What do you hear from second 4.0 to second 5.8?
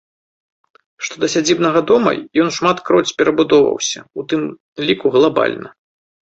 у тым ліку глабальна.